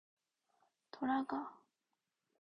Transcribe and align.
돌아가! 0.95 1.41